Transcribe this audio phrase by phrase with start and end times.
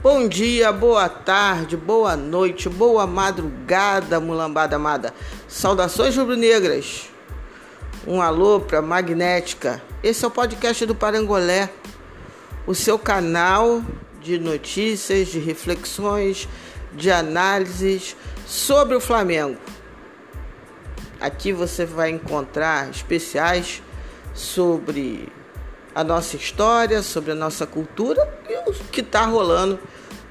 [0.00, 5.12] Bom dia, boa tarde, boa noite, boa madrugada, mulambada amada.
[5.48, 7.10] Saudações rubro-negras.
[8.06, 9.82] Um alô para Magnética.
[10.00, 11.68] Esse é o podcast do Parangolé,
[12.64, 13.82] o seu canal
[14.20, 16.48] de notícias, de reflexões,
[16.92, 19.58] de análises sobre o Flamengo.
[21.20, 23.82] Aqui você vai encontrar especiais
[24.32, 25.28] sobre
[25.98, 29.80] a nossa história, sobre a nossa cultura e o que está rolando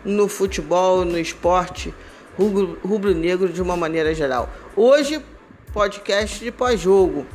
[0.05, 1.93] no futebol, no esporte
[2.37, 4.49] rubro-negro de uma maneira geral.
[4.77, 5.21] Hoje,
[5.73, 7.25] podcast de pós-jogo.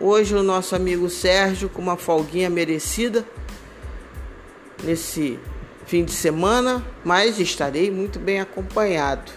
[0.00, 3.24] Hoje, o nosso amigo Sérgio, com uma folguinha merecida
[4.82, 5.38] nesse
[5.86, 9.30] fim de semana, mas estarei muito bem acompanhado.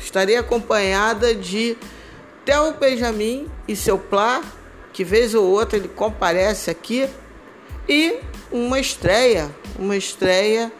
[0.00, 1.76] Estarei acompanhada de
[2.44, 4.42] Theo Benjamin e seu Plá
[4.92, 7.08] que vez ou outra ele comparece aqui,
[7.88, 10.72] e uma estreia, uma estreia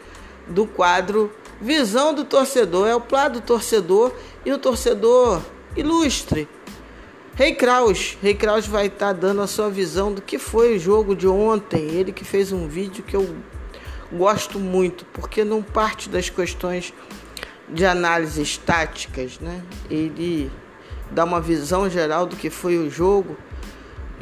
[0.46, 4.12] do quadro Visão do Torcedor, é o plá do torcedor
[4.44, 5.40] e o torcedor
[5.76, 6.48] ilustre.
[7.34, 10.78] Rei Kraus, Rei Kraus vai estar tá dando a sua visão do que foi o
[10.78, 11.82] jogo de ontem.
[11.82, 13.36] Ele que fez um vídeo que eu
[14.12, 16.92] gosto muito, porque não parte das questões
[17.68, 19.62] de análises táticas, né?
[19.88, 20.50] Ele
[21.12, 23.36] dá uma visão geral do que foi o jogo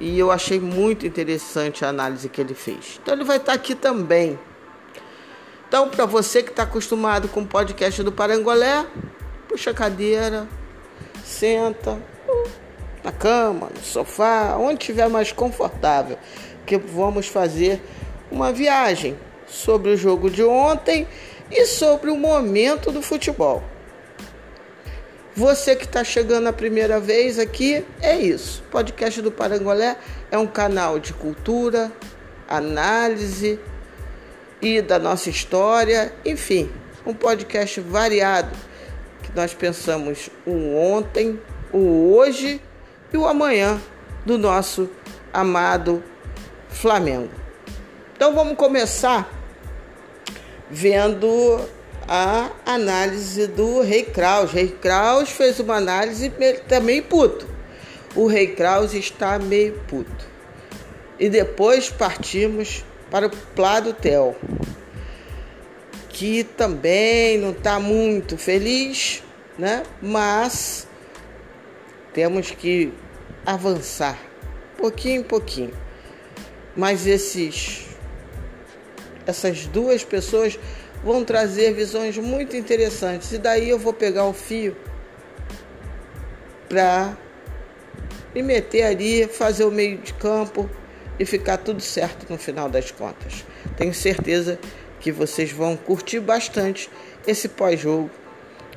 [0.00, 2.98] e eu achei muito interessante a análise que ele fez.
[3.02, 4.38] Então ele vai estar aqui também.
[5.68, 8.84] Então, para você que está acostumado com o podcast do Parangolé,
[9.46, 10.48] puxa a cadeira,
[11.22, 12.00] senta
[13.04, 16.18] na cama, no sofá, onde estiver mais confortável,
[16.66, 17.80] que vamos fazer
[18.30, 21.06] uma viagem sobre o jogo de ontem
[21.50, 23.62] e sobre o momento do futebol.
[25.40, 28.62] Você que está chegando a primeira vez aqui, é isso.
[28.66, 29.96] O podcast do Parangolé
[30.30, 31.90] é um canal de cultura,
[32.46, 33.58] análise
[34.60, 36.70] e da nossa história, enfim,
[37.06, 38.54] um podcast variado
[39.22, 41.40] que nós pensamos o ontem,
[41.72, 42.60] o hoje
[43.10, 43.80] e o amanhã
[44.26, 44.90] do nosso
[45.32, 46.04] amado
[46.68, 47.30] Flamengo.
[48.14, 49.26] Então vamos começar
[50.70, 51.66] vendo
[52.12, 54.50] a análise do Rei Kraus.
[54.50, 56.28] Rei Kraus fez uma análise
[56.66, 57.46] também puto.
[58.16, 60.28] O Rei Kraus está meio puto.
[61.20, 64.34] E depois partimos para o Plado Tel,
[66.08, 69.22] que também não está muito feliz,
[69.56, 69.84] né?
[70.02, 70.88] Mas
[72.12, 72.92] temos que
[73.46, 74.18] avançar,
[74.76, 75.74] pouquinho em pouquinho.
[76.74, 77.86] Mas esses
[79.26, 80.58] essas duas pessoas
[81.02, 83.32] vão trazer visões muito interessantes.
[83.32, 84.76] E daí eu vou pegar o fio
[86.68, 87.16] para
[88.34, 90.70] me meter ali, fazer o meio de campo
[91.18, 93.44] e ficar tudo certo no final das contas.
[93.76, 94.58] Tenho certeza
[95.00, 96.88] que vocês vão curtir bastante
[97.26, 98.10] esse pós-jogo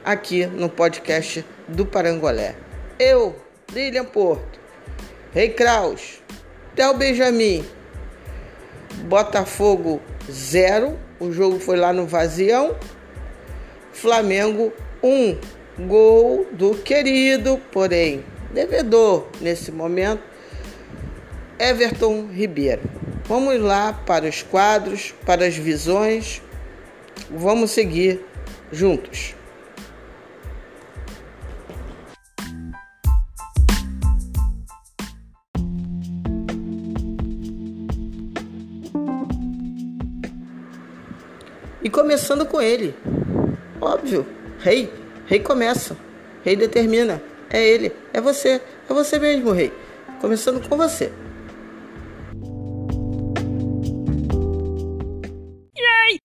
[0.04, 2.56] aqui no podcast do Parangolé.
[3.00, 3.36] Eu,
[3.72, 4.60] Lilian Porto,
[5.34, 6.22] Rei Kraus,
[6.76, 7.66] Theo Benjamin,
[9.06, 12.76] Botafogo 0, o jogo foi lá no Vazião.
[13.92, 15.10] Flamengo 1.
[15.10, 15.38] Um.
[15.88, 18.24] Gol do querido, porém
[18.54, 20.22] devedor nesse momento,
[21.58, 22.82] Everton Ribeiro.
[23.26, 26.42] Vamos lá para os quadros, para as visões.
[27.30, 28.24] Vamos seguir
[28.72, 29.36] juntos.
[41.84, 42.96] E começando com ele.
[43.82, 44.26] Óbvio,
[44.60, 44.90] rei.
[45.26, 45.98] Rei começa.
[46.42, 47.22] Rei determina.
[47.50, 47.92] É ele.
[48.14, 48.62] É você.
[48.90, 49.74] É você mesmo, rei.
[50.22, 51.12] Começando com você.
[55.78, 56.20] Yay!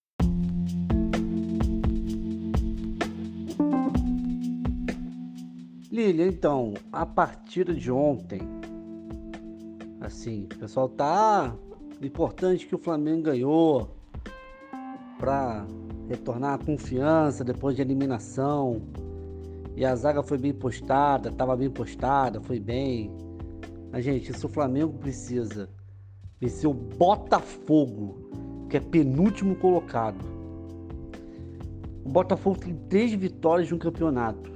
[5.90, 8.42] Lilia, então, a partida de ontem,
[10.00, 11.52] assim, o pessoal tá
[12.00, 13.97] importante que o Flamengo ganhou,
[15.18, 15.66] para
[16.08, 18.80] retornar a confiança depois de eliminação.
[19.76, 23.12] E a zaga foi bem postada, estava bem postada, foi bem.
[23.92, 25.68] Mas, gente, isso o Flamengo precisa
[26.40, 30.24] vencer o Botafogo, que é penúltimo colocado.
[32.04, 34.50] O Botafogo tem três vitórias de um campeonato.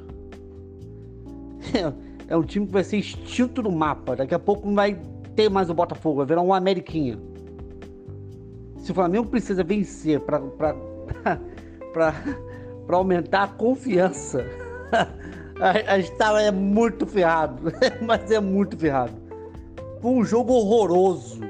[1.74, 1.92] É,
[2.32, 4.16] é um time que vai ser extinto no mapa.
[4.16, 5.00] Daqui a pouco não vai
[5.36, 7.18] ter mais o Botafogo, vai virar um Ameriquinha.
[8.82, 10.42] Se o Flamengo precisa vencer para
[12.90, 14.44] aumentar a confiança,
[15.60, 17.72] a, gente tá, é muito ferrado.
[18.02, 19.14] Mas é muito ferrado.
[20.00, 21.40] Foi um jogo horroroso.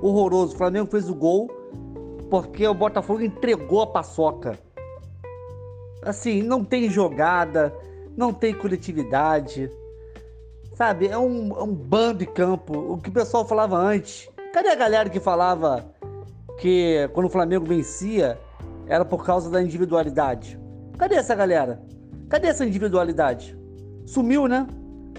[0.00, 0.54] Horroroso.
[0.54, 1.48] O Flamengo fez o gol
[2.30, 4.56] porque o Botafogo entregou a paçoca.
[6.02, 7.74] Assim, não tem jogada,
[8.16, 9.68] não tem coletividade,
[10.74, 11.08] sabe?
[11.08, 12.92] É um, é um bando de campo.
[12.92, 14.30] O que o pessoal falava antes.
[14.52, 15.97] Cadê a galera que falava
[16.58, 18.38] que quando o Flamengo vencia
[18.86, 20.58] era por causa da individualidade?
[20.98, 21.82] Cadê essa galera?
[22.28, 23.56] Cadê essa individualidade?
[24.04, 24.66] Sumiu, né?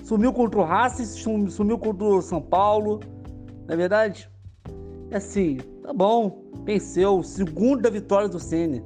[0.04, 3.00] Sumiu contra o Racing, sumiu contra o São Paulo.
[3.68, 4.30] Não é verdade?
[5.10, 6.44] É assim, tá bom.
[6.66, 8.84] Venceu, segunda vitória do Ceni.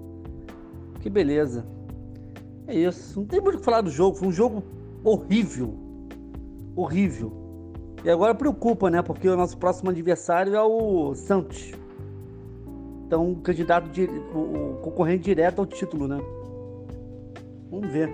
[1.02, 1.66] Que beleza.
[2.68, 3.20] É isso.
[3.20, 4.18] Não tem muito o que falar do jogo.
[4.18, 4.64] Foi um jogo
[5.04, 5.74] horrível.
[6.76, 7.34] Horrível.
[8.04, 9.02] E agora preocupa, né?
[9.02, 11.72] Porque o nosso próximo adversário é o Santos.
[13.13, 16.19] Então, o candidato, de, o concorrente direto ao título, né?
[17.69, 18.12] Vamos ver.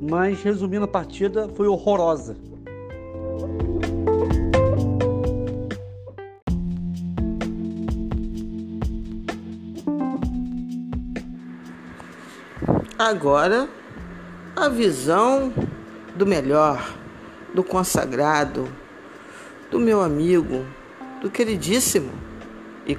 [0.00, 2.36] Mas, resumindo a partida, foi horrorosa.
[12.96, 13.68] Agora,
[14.54, 15.52] a visão
[16.14, 16.94] do melhor,
[17.52, 18.68] do consagrado,
[19.72, 20.64] do meu amigo,
[21.20, 22.12] do queridíssimo
[22.86, 22.94] e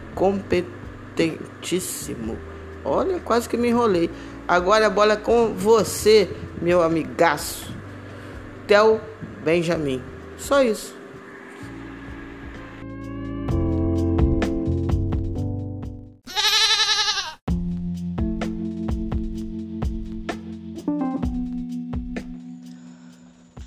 [1.20, 2.38] competentíssimo.
[2.86, 4.10] Olha, quase que me enrolei.
[4.48, 6.30] Agora a bola é com você,
[6.62, 7.74] meu amigaço.
[8.66, 9.02] Theo
[9.44, 10.02] Benjamin.
[10.38, 10.98] Só isso.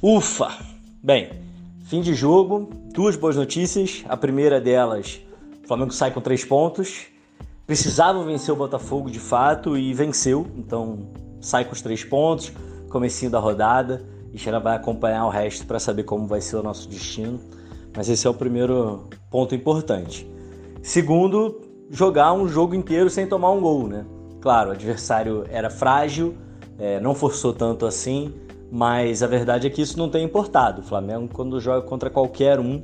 [0.01, 0.59] Ufa!
[1.01, 1.31] Bem,
[1.85, 4.05] fim de jogo, duas boas notícias.
[4.09, 5.21] A primeira delas,
[5.63, 7.12] o Flamengo sai com três pontos.
[7.67, 11.11] Precisava vencer o Botafogo de fato e venceu, então
[11.41, 12.53] sai com os três pontos,
[12.91, 14.05] comecinho da rodada.
[14.33, 17.39] E já vai acompanhar o resto para saber como vai ser o nosso destino.
[17.95, 20.27] Mas esse é o primeiro ponto importante.
[20.83, 21.61] Segundo,
[21.91, 24.07] jogar um jogo inteiro sem tomar um gol, né?
[24.41, 26.35] Claro, o adversário era frágil,
[26.79, 28.35] é, não forçou tanto assim,
[28.71, 30.81] mas a verdade é que isso não tem importado.
[30.81, 32.83] O Flamengo, quando joga contra qualquer um,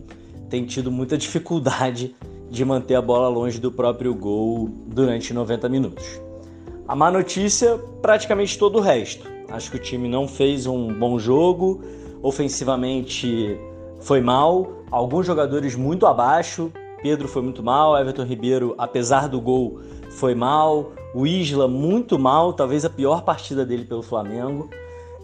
[0.50, 2.14] tem tido muita dificuldade
[2.50, 6.20] de manter a bola longe do próprio gol durante 90 minutos.
[6.86, 9.28] A má notícia, praticamente todo o resto.
[9.50, 11.82] Acho que o time não fez um bom jogo,
[12.22, 13.58] ofensivamente
[14.00, 16.72] foi mal, alguns jogadores muito abaixo.
[17.02, 19.80] Pedro foi muito mal, Everton Ribeiro, apesar do gol,
[20.10, 24.68] foi mal, o Isla muito mal, talvez a pior partida dele pelo Flamengo.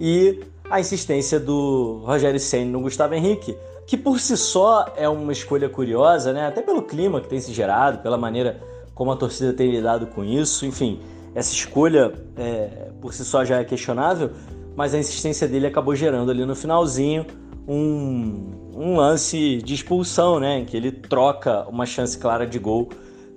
[0.00, 0.40] E
[0.70, 3.56] a insistência do Rogério Senna no Gustavo Henrique,
[3.86, 6.46] que por si só é uma escolha curiosa, né?
[6.46, 8.60] Até pelo clima que tem se gerado, pela maneira
[8.94, 11.00] como a torcida tem lidado com isso, enfim,
[11.34, 14.30] essa escolha é, por si só já é questionável,
[14.76, 17.26] mas a insistência dele acabou gerando ali no finalzinho
[17.66, 20.58] um, um lance de expulsão, né?
[20.58, 22.88] Em que ele troca uma chance clara de gol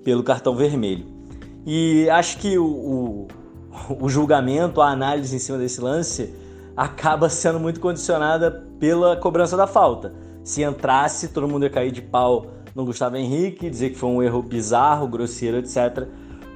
[0.03, 1.05] pelo cartão vermelho.
[1.65, 3.27] E acho que o, o,
[3.99, 6.33] o julgamento, a análise em cima desse lance
[6.75, 10.13] acaba sendo muito condicionada pela cobrança da falta.
[10.47, 14.23] Se entrasse, todo mundo ia cair de pau no Gustavo Henrique, dizer que foi um
[14.23, 16.07] erro bizarro, grosseiro, etc.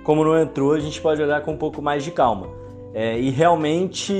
[0.01, 2.47] Como não entrou, a gente pode olhar com um pouco mais de calma.
[2.93, 4.13] É, e realmente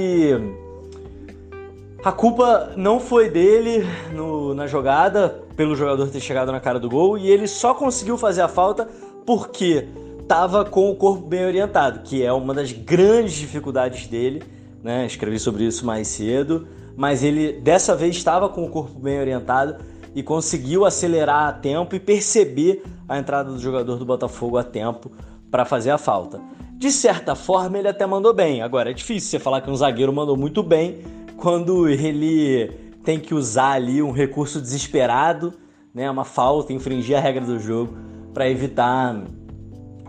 [2.03, 6.90] a culpa não foi dele no, na jogada, pelo jogador ter chegado na cara do
[6.90, 8.90] gol, e ele só conseguiu fazer a falta
[9.25, 9.87] porque
[10.19, 14.44] estava com o corpo bem orientado, que é uma das grandes dificuldades dele
[14.83, 15.06] né?
[15.06, 19.78] Escrevi sobre isso mais cedo, mas ele dessa vez estava com o corpo bem orientado
[20.14, 25.12] e conseguiu acelerar a tempo e perceber a entrada do jogador do Botafogo a tempo
[25.50, 26.42] para fazer a falta.
[26.78, 28.62] De certa forma, ele até mandou bem.
[28.62, 31.02] Agora, é difícil você falar que um zagueiro mandou muito bem
[31.38, 32.71] quando ele
[33.04, 35.54] tem que usar ali um recurso desesperado,
[35.94, 37.95] né, uma falta, infringir a regra do jogo
[38.33, 39.24] para evitar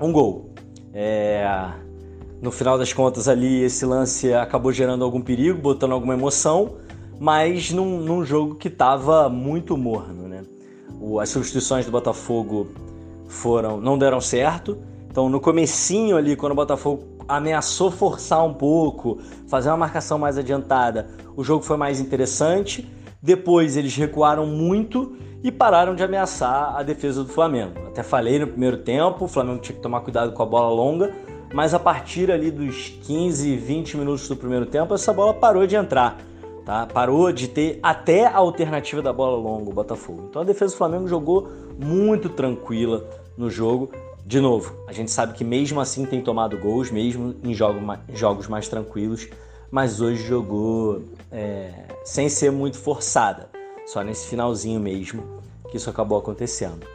[0.01, 0.55] um gol.
[0.93, 1.47] É,
[2.43, 6.73] no final das contas, ali, esse lance acabou gerando algum perigo, botando alguma emoção,
[7.21, 10.43] mas num, num jogo que estava muito morno, né?
[11.01, 12.67] O, as substituições do Botafogo
[13.29, 14.77] foram não deram certo.
[15.09, 20.37] Então, no comecinho ali, quando o Botafogo ameaçou forçar um pouco, fazer uma marcação mais
[20.37, 22.91] adiantada, o jogo foi mais interessante.
[23.23, 27.75] Depois eles recuaram muito e pararam de ameaçar a defesa do Flamengo.
[27.87, 31.15] Até falei no primeiro tempo, o Flamengo tinha que tomar cuidado com a bola longa,
[31.53, 35.77] mas a partir ali dos 15, 20 minutos do primeiro tempo, essa bola parou de
[35.77, 36.19] entrar.
[36.65, 36.87] Tá?
[36.87, 40.27] Parou de ter até a alternativa da bola longa, o Botafogo.
[40.31, 43.05] Então a defesa do Flamengo jogou muito tranquila
[43.37, 43.91] no jogo.
[44.25, 48.69] De novo, a gente sabe que mesmo assim tem tomado gols, mesmo em jogos mais
[48.69, 49.29] tranquilos,
[49.71, 51.73] mas hoje jogou é,
[52.05, 53.49] sem ser muito forçada,
[53.87, 55.25] só nesse finalzinho mesmo
[55.69, 56.87] que isso acabou acontecendo.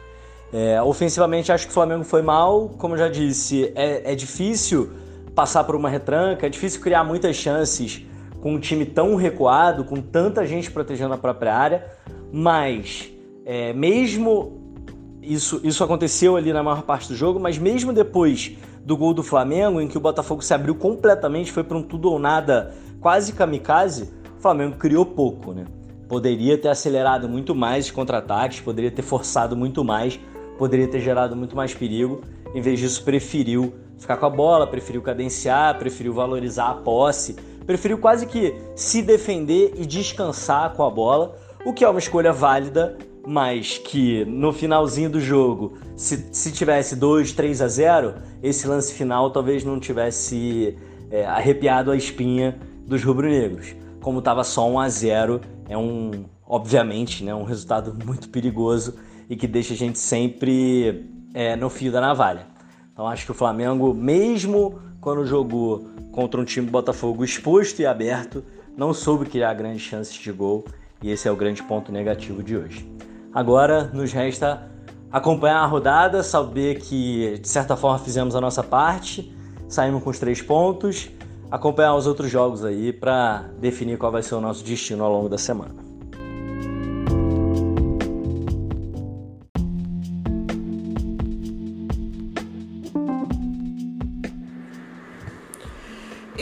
[0.52, 2.70] É, ofensivamente, acho que o Flamengo foi mal.
[2.78, 4.90] Como eu já disse, é, é difícil
[5.34, 8.04] passar por uma retranca, é difícil criar muitas chances
[8.40, 11.86] com um time tão recuado, com tanta gente protegendo a própria área,
[12.32, 13.10] mas
[13.44, 14.74] é, mesmo
[15.22, 19.22] isso, isso aconteceu ali na maior parte do jogo, mas mesmo depois do gol do
[19.22, 23.32] Flamengo, em que o Botafogo se abriu completamente, foi para um tudo ou nada quase
[23.32, 25.66] kamikaze, o Flamengo criou pouco, né?
[26.08, 30.18] Poderia ter acelerado muito mais os contra-ataques, poderia ter forçado muito mais,
[30.58, 32.20] poderia ter gerado muito mais perigo.
[32.54, 37.34] Em vez disso, preferiu ficar com a bola, preferiu cadenciar, preferiu valorizar a posse,
[37.66, 42.32] preferiu quase que se defender e descansar com a bola, o que é uma escolha
[42.32, 42.96] válida,
[43.26, 48.94] mas que no finalzinho do jogo, se, se tivesse 2, 3 a 0, esse lance
[48.94, 50.78] final talvez não tivesse
[51.10, 53.74] é, arrepiado a espinha dos rubro-negros.
[54.00, 58.94] Como estava só 1 a 0, é um, obviamente, né, um resultado muito perigoso
[59.28, 62.46] e que deixa a gente sempre é, no fio da navalha.
[62.92, 67.86] Então acho que o Flamengo, mesmo quando jogou contra um time do Botafogo exposto e
[67.86, 68.42] aberto,
[68.76, 70.64] não soube criar grandes chances de gol
[71.02, 72.90] e esse é o grande ponto negativo de hoje.
[73.32, 74.68] Agora nos resta
[75.12, 79.32] acompanhar a rodada, saber que de certa forma fizemos a nossa parte,
[79.68, 81.10] saímos com os três pontos,
[81.50, 85.28] acompanhar os outros jogos aí para definir qual vai ser o nosso destino ao longo
[85.28, 85.87] da semana.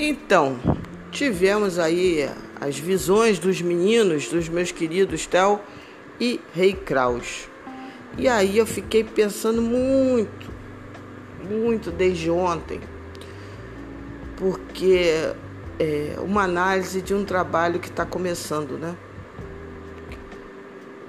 [0.09, 0.57] Então,
[1.11, 5.61] tivemos aí as visões dos meninos, dos meus queridos Tel
[6.21, 7.49] e Rei Kraus.
[8.17, 10.49] E aí eu fiquei pensando muito,
[11.51, 12.81] muito desde ontem,
[14.37, 15.35] porque
[15.77, 18.95] é uma análise de um trabalho que está começando, né?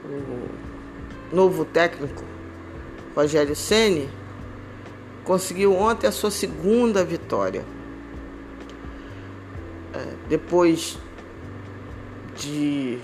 [0.05, 2.23] O novo técnico,
[3.15, 4.09] Rogério Ceni,
[5.23, 7.76] conseguiu ontem a sua segunda vitória
[9.97, 10.95] é, depois
[12.35, 12.99] de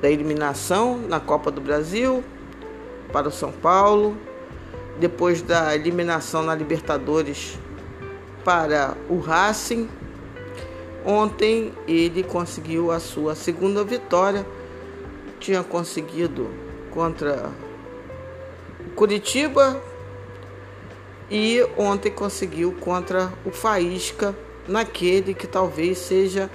[0.00, 2.24] da eliminação na Copa do Brasil
[3.12, 4.16] para o São Paulo,
[4.98, 7.56] depois da eliminação na Libertadores
[8.44, 9.88] para o Racing.
[11.04, 14.44] Ontem ele conseguiu a sua segunda vitória,
[15.38, 16.50] tinha conseguido
[16.90, 17.48] contra
[18.88, 19.80] o Curitiba
[21.30, 24.34] e ontem conseguiu contra o Faísca
[24.68, 26.50] naquele que talvez seja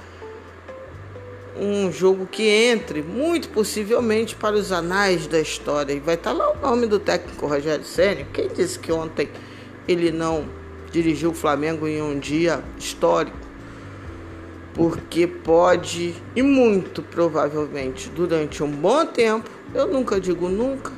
[1.59, 5.93] um jogo que entre, muito possivelmente, para os anais da história.
[5.93, 8.23] E vai estar lá o nome do técnico Rogério Senna.
[8.31, 9.29] Quem disse que ontem
[9.87, 10.47] ele não
[10.91, 13.37] dirigiu o Flamengo em um dia histórico?
[14.73, 20.91] Porque pode, e muito provavelmente, durante um bom tempo, eu nunca digo nunca,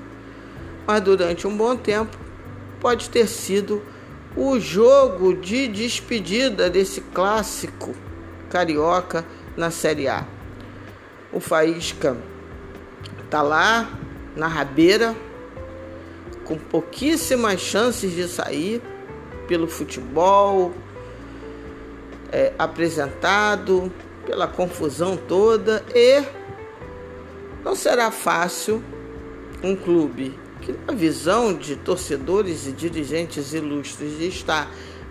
[0.85, 2.17] mas durante um bom tempo,
[2.81, 3.81] pode ter sido
[4.39, 7.93] o jogo de despedida desse clássico
[8.49, 9.25] carioca
[9.57, 10.25] na Série A.
[11.33, 12.15] O Faísca
[13.29, 13.99] tá lá
[14.37, 15.13] na rabeira,
[16.45, 18.81] com pouquíssimas chances de sair
[19.45, 20.73] pelo futebol
[22.31, 23.91] é, apresentado,
[24.25, 26.23] pela confusão toda e
[27.61, 28.81] não será fácil
[29.61, 30.33] um clube
[30.69, 34.67] que, na visão de torcedores e dirigentes ilustres, está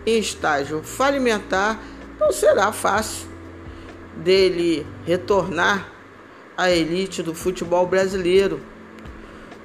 [0.07, 1.83] em estágio falimentar,
[2.21, 3.27] não será fácil
[4.17, 5.93] dele retornar
[6.57, 8.61] à elite do futebol brasileiro.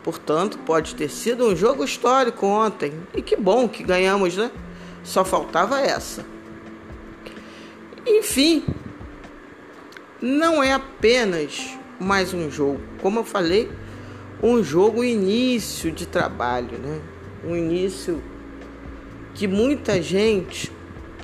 [0.03, 2.93] Portanto, pode ter sido um jogo histórico ontem.
[3.13, 4.51] E que bom que ganhamos, né?
[5.03, 6.25] Só faltava essa.
[8.05, 8.65] Enfim,
[10.21, 12.81] não é apenas mais um jogo.
[13.01, 13.71] Como eu falei,
[14.43, 16.99] um jogo início de trabalho, né?
[17.45, 18.21] Um início
[19.33, 20.69] que muita gente,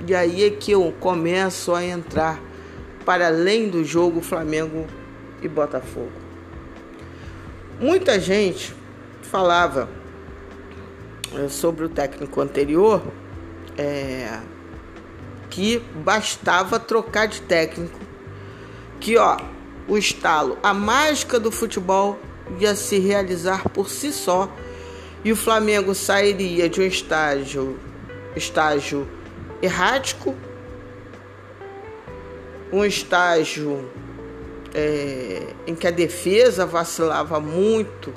[0.06, 2.40] e aí é que eu começo a entrar
[3.04, 4.86] para além do jogo Flamengo
[5.42, 6.12] e Botafogo.
[7.78, 8.74] Muita gente
[9.20, 9.86] falava
[11.34, 13.02] eh, sobre o técnico anterior
[13.76, 14.40] é,
[15.50, 17.98] que bastava trocar de técnico,
[18.98, 19.36] que ó,
[19.86, 22.18] o estalo, a mágica do futebol
[22.58, 24.50] ia se realizar por si só
[25.24, 27.78] e o Flamengo sairia de um estágio,
[28.34, 29.06] estágio
[29.60, 30.34] errático,
[32.72, 33.90] um estágio
[34.74, 38.14] é, em que a defesa vacilava muito,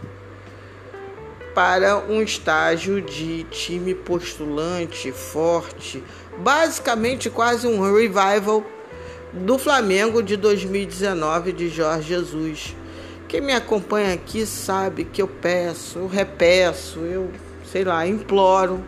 [1.53, 6.03] para um estágio de time postulante, forte,
[6.37, 8.65] basicamente quase um revival
[9.31, 12.75] do Flamengo de 2019 de Jorge Jesus
[13.33, 17.31] Quem me acompanha aqui sabe que eu peço, eu repeço, eu
[17.65, 18.83] sei lá, imploro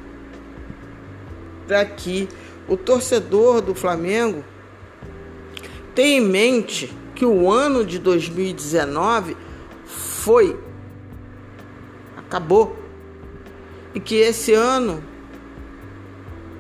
[1.66, 2.30] para que
[2.68, 4.46] o torcedor do Flamengo
[5.96, 9.36] tenha em mente que o ano de 2019
[9.84, 10.56] foi,
[12.16, 12.78] acabou,
[13.96, 15.04] e que esse ano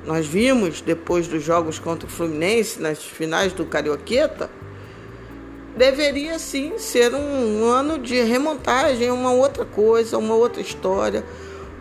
[0.03, 4.49] nós vimos depois dos jogos contra o Fluminense nas finais do Carioqueta
[5.75, 11.24] deveria sim ser um ano de remontagem, uma outra coisa, uma outra história,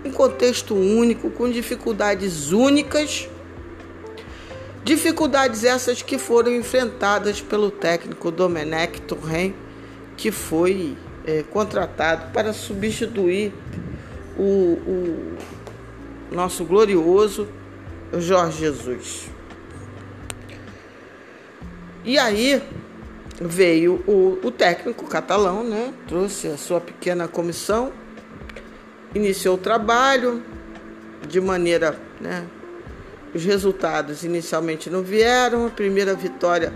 [0.05, 3.29] um contexto único, com dificuldades únicas.
[4.83, 9.55] Dificuldades essas que foram enfrentadas pelo técnico Domenech Torren,
[10.17, 10.97] que foi
[11.27, 13.53] é, contratado para substituir
[14.37, 15.37] o, o
[16.31, 17.49] nosso glorioso
[18.19, 19.31] Jorge Jesus.
[22.05, 22.63] E aí,
[23.41, 25.93] veio o, o técnico catalão, né?
[26.07, 27.93] trouxe a sua pequena comissão,
[29.15, 30.43] iniciou o trabalho
[31.29, 31.97] de maneira.
[32.21, 32.45] Né?
[33.35, 36.73] Os resultados inicialmente não vieram, a primeira vitória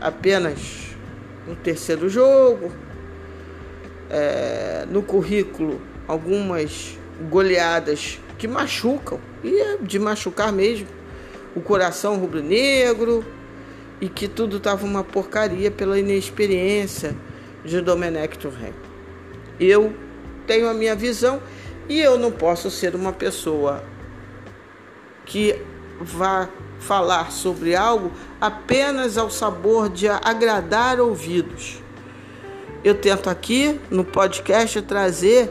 [0.00, 0.88] apenas
[1.46, 2.70] no terceiro jogo.
[4.10, 10.86] É, no currículo, algumas goleadas que machucam, e é de machucar mesmo,
[11.54, 13.22] o coração rubro-negro
[14.00, 17.16] e que tudo estava uma porcaria pela inexperiência
[17.64, 18.72] de Domenech Torren.
[19.58, 19.92] Eu
[20.46, 21.40] tenho a minha visão
[21.88, 23.82] e eu não posso ser uma pessoa
[25.24, 25.60] que
[26.00, 31.82] vá falar sobre algo apenas ao sabor de agradar ouvidos.
[32.84, 35.50] Eu tento aqui no podcast trazer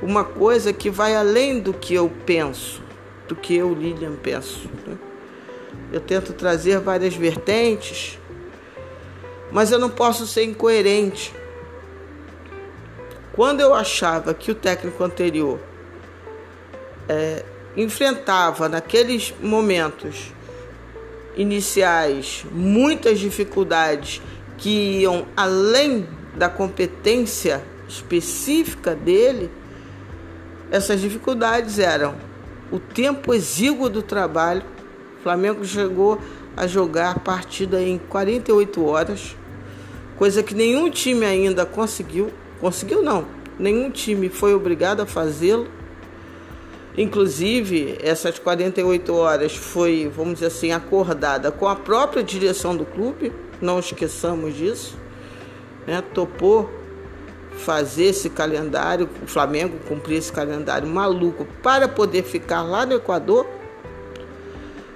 [0.00, 2.80] uma coisa que vai além do que eu penso,
[3.26, 4.68] do que eu, Lilian, penso.
[4.86, 4.96] Né?
[5.92, 8.18] Eu tento trazer várias vertentes,
[9.50, 11.34] mas eu não posso ser incoerente.
[13.32, 15.60] Quando eu achava que o técnico anterior
[17.08, 17.44] é,
[17.76, 20.32] enfrentava naqueles momentos
[21.36, 24.20] iniciais muitas dificuldades
[24.58, 29.50] que iam além da competência específica dele,
[30.70, 32.16] essas dificuldades eram
[32.70, 34.62] o tempo exíguo do trabalho,
[35.22, 36.18] Flamengo chegou
[36.56, 39.36] a jogar partida em 48 horas,
[40.18, 42.30] coisa que nenhum time ainda conseguiu.
[42.60, 43.26] Conseguiu não,
[43.58, 45.68] nenhum time foi obrigado a fazê-lo.
[46.98, 53.32] Inclusive, essas 48 horas foi, vamos dizer assim, acordada com a própria direção do clube,
[53.60, 54.96] não esqueçamos disso.
[55.86, 56.02] Né?
[56.12, 56.68] Topou
[57.56, 63.46] fazer esse calendário, o Flamengo cumprir esse calendário maluco para poder ficar lá no Equador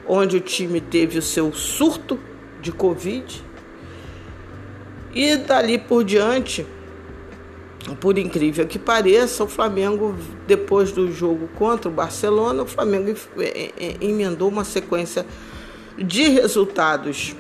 [0.09, 2.19] onde o time teve o seu surto
[2.61, 3.45] de Covid.
[5.15, 6.67] E dali por diante,
[8.01, 10.15] por incrível que pareça, o Flamengo,
[10.47, 13.15] depois do jogo contra o Barcelona, o Flamengo
[14.01, 15.25] emendou uma sequência
[15.97, 17.35] de resultados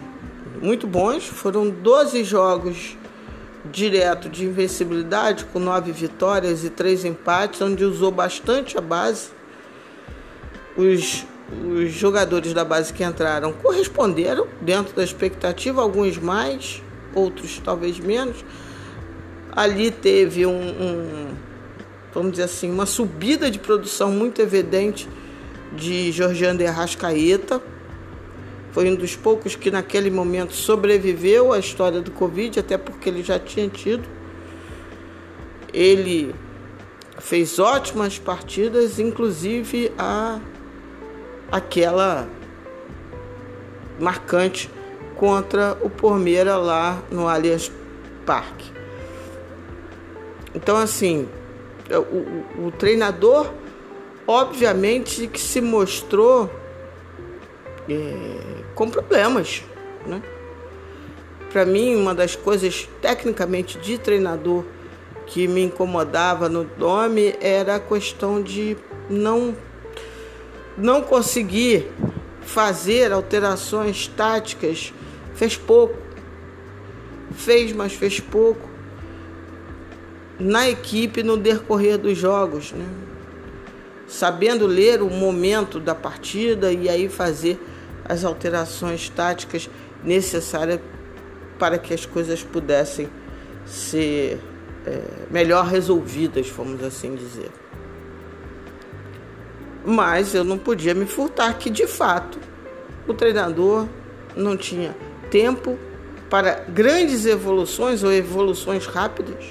[0.63, 1.25] muito bons.
[1.27, 2.97] Foram 12 jogos
[3.71, 9.31] direto de invencibilidade, com nove vitórias e três empates, onde usou bastante a base.
[10.77, 16.83] Os os jogadores da base que entraram corresponderam dentro da expectativa, alguns mais,
[17.15, 18.45] outros talvez menos.
[19.53, 21.35] Ali teve um, um
[22.13, 25.09] vamos dizer assim, uma subida de produção muito evidente
[25.73, 27.61] de Jorge de Arrascaeta.
[28.73, 33.23] Foi um dos poucos que naquele momento sobreviveu à história do Covid, até porque ele
[33.23, 34.05] já tinha tido.
[35.73, 36.35] Ele
[37.19, 40.41] fez ótimas partidas, inclusive a
[41.57, 42.29] aquela
[43.99, 44.71] marcante
[45.17, 47.73] contra o Palmeiras lá no Allianz
[48.25, 48.71] Parque.
[50.55, 51.29] Então, assim,
[51.91, 53.51] o, o, o treinador,
[54.27, 56.51] obviamente, que se mostrou
[57.89, 59.63] é, com problemas,
[60.07, 60.23] né?
[61.53, 64.65] Para mim, uma das coisas tecnicamente de treinador
[65.27, 68.77] que me incomodava no nome era a questão de
[69.09, 69.57] não
[70.77, 71.91] não conseguir
[72.43, 74.93] fazer alterações táticas,
[75.35, 75.97] fez pouco.
[77.35, 78.69] Fez, mas fez pouco.
[80.39, 82.87] Na equipe no decorrer dos jogos, né?
[84.07, 87.59] Sabendo ler o momento da partida e aí fazer
[88.05, 89.69] as alterações táticas
[90.05, 90.79] necessárias
[91.59, 93.09] para que as coisas pudessem
[93.65, 94.39] ser
[94.87, 97.51] é, melhor resolvidas, vamos assim dizer
[99.87, 102.41] mas eu não podia me furtar que de fato
[103.07, 103.87] o treinador
[104.35, 104.97] não tinha
[105.31, 105.79] tempo
[106.29, 109.45] para grandes evoluções ou evoluções rápidas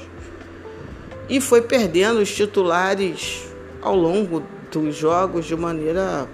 [1.29, 3.49] e foi perdendo os titulares
[3.81, 6.27] ao longo dos jogos de maneira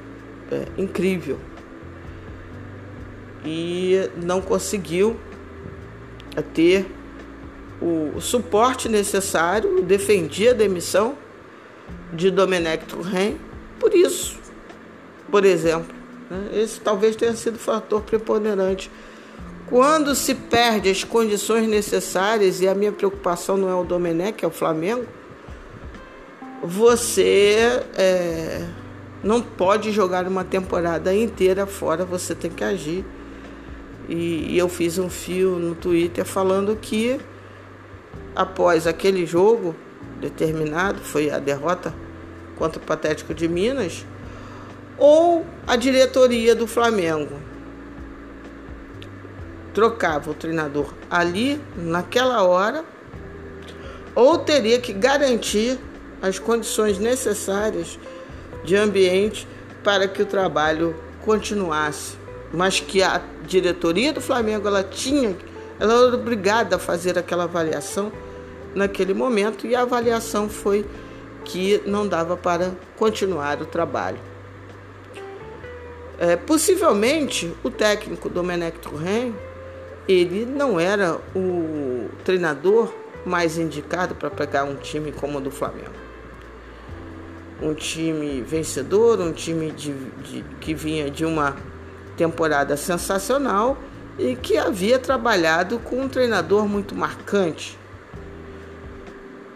[0.51, 1.37] é, incrível.
[3.45, 5.15] E não conseguiu
[6.53, 6.85] ter
[7.81, 11.15] o suporte necessário, defendia a demissão
[12.13, 13.37] de Domenech Turren
[13.81, 14.37] por isso,
[15.31, 15.95] por exemplo.
[16.29, 16.61] Né?
[16.61, 18.91] Esse talvez tenha sido o fator preponderante.
[19.67, 24.47] Quando se perde as condições necessárias, e a minha preocupação não é o Domenech, é
[24.47, 25.07] o Flamengo,
[26.61, 28.67] você é,
[29.23, 33.03] não pode jogar uma temporada inteira fora, você tem que agir.
[34.07, 37.19] E, e eu fiz um fio no Twitter falando que
[38.35, 39.75] após aquele jogo
[40.19, 41.93] determinado, foi a derrota
[42.57, 44.05] contra o Patético de Minas,
[44.97, 47.39] ou a diretoria do Flamengo.
[49.73, 52.85] Trocava o treinador ali, naquela hora,
[54.13, 55.79] ou teria que garantir
[56.21, 57.97] as condições necessárias
[58.63, 59.47] de ambiente
[59.83, 62.15] para que o trabalho continuasse,
[62.53, 65.35] mas que a diretoria do Flamengo ela tinha,
[65.79, 68.11] ela era obrigada a fazer aquela avaliação
[68.75, 70.85] naquele momento e a avaliação foi
[71.45, 74.19] que não dava para continuar o trabalho.
[76.19, 79.33] É, possivelmente o técnico Domenech Turren
[80.07, 82.93] ele não era o treinador
[83.25, 85.91] mais indicado para pegar um time como o do Flamengo.
[87.61, 91.55] Um time vencedor, um time de, de, que vinha de uma
[92.17, 93.77] temporada sensacional
[94.17, 97.77] e que havia trabalhado com um treinador muito marcante,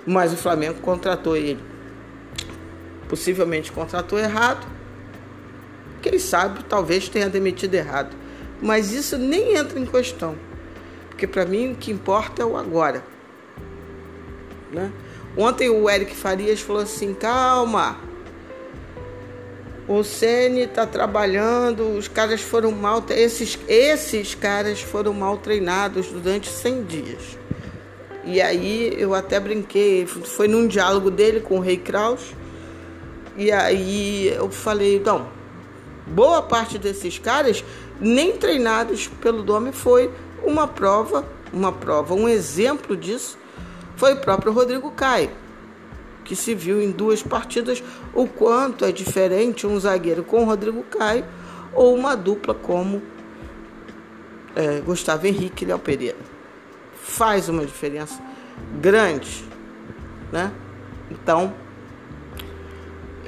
[0.06, 1.75] mas o Flamengo contratou ele.
[3.08, 4.66] Possivelmente contratou errado.
[6.02, 8.16] Quem sabe, talvez tenha demitido errado.
[8.62, 10.36] Mas isso nem entra em questão.
[11.10, 13.04] Porque para mim o que importa é o agora.
[14.72, 14.92] Né?
[15.38, 17.98] Ontem o Eric Farias falou assim: calma.
[19.88, 26.50] O Ceni está trabalhando, os caras foram mal, esses, esses caras foram mal treinados durante
[26.50, 27.38] 100 dias.
[28.24, 32.34] E aí eu até brinquei, foi num diálogo dele com o Rei Kraus.
[33.36, 35.28] E aí eu falei, não,
[36.08, 37.64] boa parte desses caras
[38.00, 40.12] nem treinados pelo Dome foi
[40.44, 43.38] uma prova, uma prova, um exemplo disso
[43.96, 45.32] foi o próprio Rodrigo Caio,
[46.24, 47.82] que se viu em duas partidas
[48.14, 51.26] o quanto é diferente um zagueiro com o Rodrigo Caio
[51.74, 53.02] ou uma dupla como
[54.56, 56.18] é, Gustavo Henrique e Léo Pereira
[57.06, 58.22] faz uma diferença
[58.82, 59.46] grande,
[60.32, 60.52] né?
[61.12, 61.54] Então,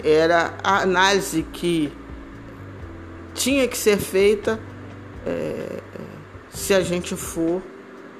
[0.03, 1.91] era a análise que
[3.33, 4.59] tinha que ser feita
[5.25, 5.79] é,
[6.49, 7.61] se a gente for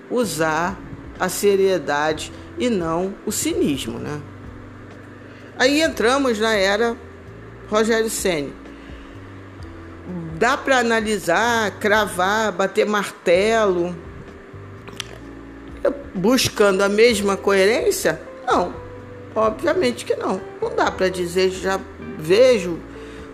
[0.09, 0.79] usar
[1.19, 4.21] a seriedade e não o cinismo, né?
[5.57, 6.95] Aí entramos na era
[7.69, 8.53] Rogério Ceni.
[10.37, 13.95] Dá para analisar, cravar, bater martelo,
[16.13, 18.21] buscando a mesma coerência?
[18.45, 18.73] Não,
[19.38, 20.41] obviamente que não.
[20.62, 21.80] Não dá para dizer, já
[22.17, 22.80] vejo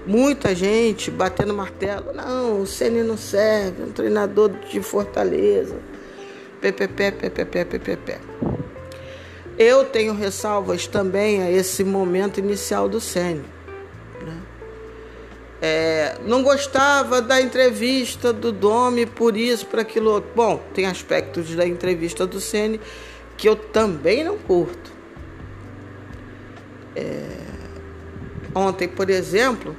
[0.06, 2.14] muita gente batendo martelo.
[2.14, 5.76] Não, o Ceni não serve, é um treinador de Fortaleza.
[6.62, 8.18] PPP, PPP, PPP.
[9.58, 13.46] Eu tenho ressalvas também a esse momento inicial do Ceni.
[15.66, 20.30] É, não gostava da entrevista do Domi por isso, por aquilo outro.
[20.36, 22.82] Bom, tem aspectos da entrevista do Ceni
[23.38, 24.93] que eu também não curto.
[26.96, 27.26] É,
[28.54, 29.76] ontem, por exemplo,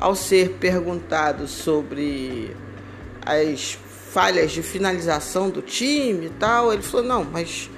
[0.00, 2.54] ao ser perguntado sobre
[3.24, 3.78] as
[4.10, 7.70] falhas de finalização do time e tal, ele falou: não, mas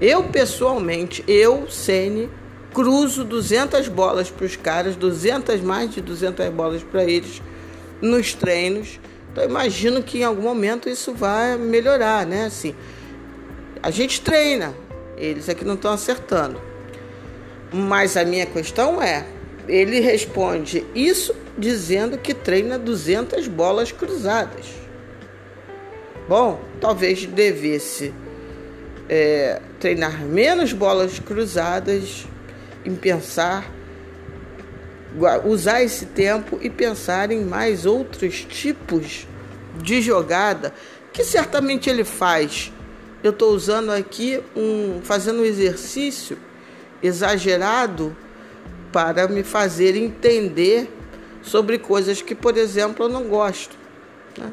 [0.00, 2.30] eu pessoalmente, eu, Ceni,
[2.72, 7.42] cruzo 200 bolas para os caras, 200 mais de 200 bolas para eles
[8.00, 9.00] nos treinos.
[9.32, 12.46] Então imagino que em algum momento isso vai melhorar, né?
[12.46, 12.74] Assim,
[13.82, 14.74] a gente treina,
[15.16, 16.67] eles é que não estão acertando.
[17.72, 19.26] Mas a minha questão é,
[19.68, 24.66] ele responde isso dizendo que treina 200 bolas cruzadas.
[26.28, 28.14] Bom, talvez devesse
[29.08, 32.26] é, treinar menos bolas cruzadas
[32.84, 33.70] em pensar,
[35.44, 39.26] usar esse tempo e pensar em mais outros tipos
[39.82, 40.72] de jogada
[41.12, 42.72] que certamente ele faz.
[43.22, 46.38] Eu estou usando aqui um, fazendo um exercício
[47.02, 48.16] exagerado
[48.92, 50.90] para me fazer entender
[51.42, 53.76] sobre coisas que, por exemplo, eu não gosto.
[54.36, 54.52] Né?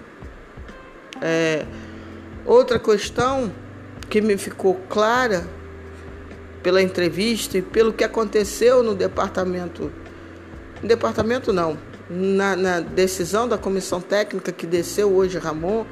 [1.21, 1.65] É,
[2.45, 3.51] Outra questão
[4.07, 5.47] que me ficou clara
[6.61, 9.91] pela entrevista e pelo que aconteceu no departamento.
[10.79, 11.75] No departamento não,
[12.07, 15.87] na, na decisão da comissão técnica que desceu hoje Ramon,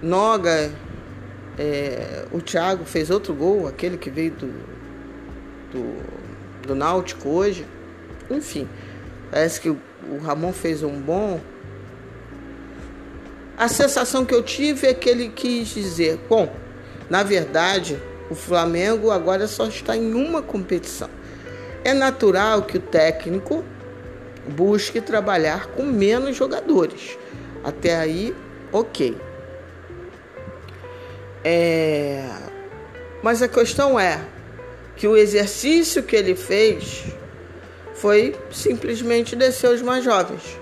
[0.00, 0.70] Noga,
[1.58, 4.52] é, o Thiago fez outro gol, aquele que veio do,
[5.72, 7.66] do, do Náutico hoje.
[8.30, 8.68] Enfim,
[9.30, 9.78] parece que o,
[10.22, 11.40] Ramon fez um bom.
[13.56, 16.54] A sensação que eu tive é que ele quis dizer: bom,
[17.08, 21.08] na verdade, o Flamengo agora só está em uma competição.
[21.84, 23.64] É natural que o técnico
[24.48, 27.18] busque trabalhar com menos jogadores.
[27.64, 28.34] Até aí,
[28.72, 29.16] ok.
[31.44, 32.24] É...
[33.22, 34.20] Mas a questão é
[34.96, 37.04] que o exercício que ele fez
[37.94, 40.58] foi simplesmente descer os mais jovens.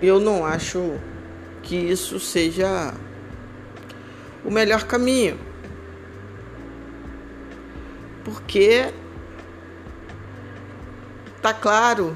[0.00, 0.98] Eu não acho
[1.62, 2.94] que isso seja
[4.44, 5.38] o melhor caminho.
[8.24, 8.92] Porque
[11.42, 12.14] tá claro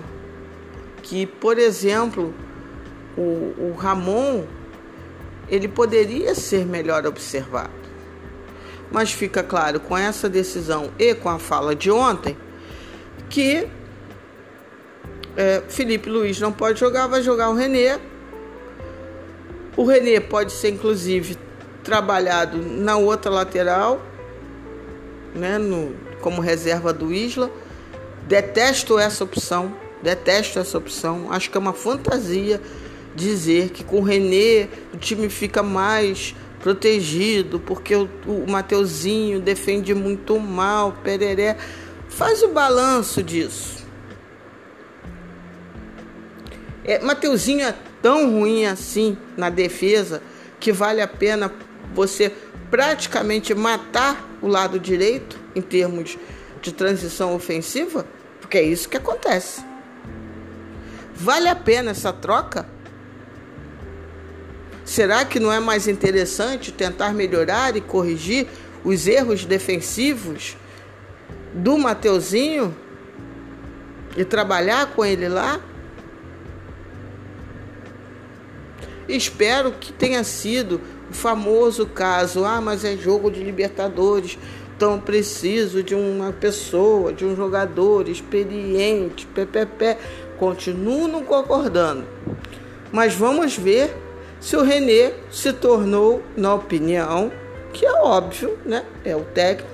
[1.03, 2.33] que, por exemplo,
[3.17, 4.45] o, o Ramon
[5.49, 7.82] ele poderia ser melhor observado.
[8.93, 12.37] Mas fica claro com essa decisão e com a fala de ontem
[13.31, 13.67] que
[15.37, 17.99] é, Felipe Luiz não pode jogar, vai jogar o Renê.
[19.77, 21.39] O Renê pode ser inclusive
[21.83, 24.01] trabalhado na outra lateral,
[25.35, 27.51] né, no, como reserva do Isla.
[28.27, 31.33] Detesto essa opção, detesto essa opção.
[31.33, 32.61] Acho que é uma fantasia
[33.15, 39.93] dizer que com o René o time fica mais protegido, porque o, o Mateuzinho defende
[39.93, 41.59] muito mal, Pereré.
[42.09, 43.85] Faz o balanço disso.
[46.85, 50.23] É, Mateuzinho é tão ruim assim na defesa
[50.59, 51.53] que vale a pena
[51.93, 52.33] você
[52.71, 56.17] praticamente matar o lado direito em termos
[56.61, 58.07] de transição ofensiva,
[58.41, 59.65] porque é isso que acontece.
[61.15, 62.67] Vale a pena essa troca?
[64.93, 68.47] Será que não é mais interessante tentar melhorar e corrigir
[68.85, 70.55] os erros defensivos
[71.55, 72.77] do Mateuzinho
[74.15, 75.59] e trabalhar com ele lá?
[79.09, 80.79] Espero que tenha sido
[81.11, 84.39] o famoso caso, ah, mas é jogo de Libertadores,
[84.77, 89.97] então preciso de uma pessoa, de um jogador experiente, ppp.
[90.39, 92.05] Continuo não concordando.
[92.93, 94.02] Mas vamos ver
[94.43, 97.31] se o René se tornou, na opinião,
[97.73, 98.85] que é óbvio, né?
[99.05, 99.71] É o técnico,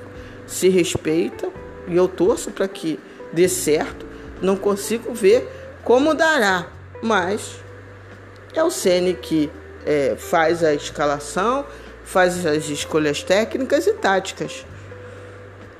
[0.47, 1.49] se respeita
[1.89, 3.01] e eu torço para que
[3.33, 4.05] dê certo.
[4.43, 5.49] Não consigo ver
[5.83, 6.67] como dará,
[7.03, 7.61] mas
[8.55, 9.51] é o Ceni que
[9.87, 11.65] é, faz a escalação,
[12.05, 14.67] faz as escolhas técnicas e táticas.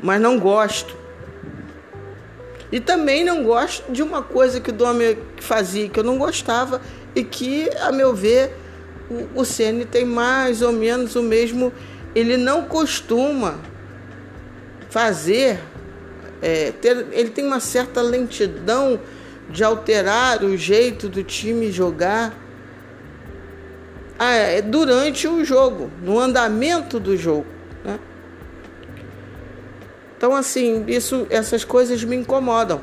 [0.01, 0.97] Mas não gosto.
[2.73, 6.81] E também não gosto de uma coisa que o Domi fazia que eu não gostava
[7.15, 8.51] e que, a meu ver,
[9.35, 11.73] o, Ceni tem mais ou menos o mesmo.
[12.15, 13.59] Ele não costuma
[14.91, 15.61] fazer,
[16.43, 19.01] é, ter, ele tem uma certa lentidão
[19.51, 22.35] de alterar o jeito do time jogar
[24.19, 27.47] ah, é durante o jogo, no andamento do jogo.
[27.85, 28.01] Né?
[30.17, 32.81] Então, assim, isso, essas coisas me incomodam.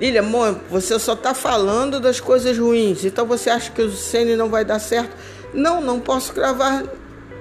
[0.00, 4.36] Lilia, amor, você só está falando das coisas ruins, então você acha que o Ceni
[4.36, 5.16] não vai dar certo?
[5.54, 6.84] Não, não posso gravar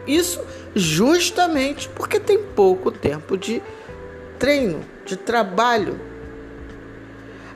[0.06, 0.42] isso
[0.76, 3.62] justamente porque tem pouco tempo de
[4.40, 6.00] treino, de trabalho.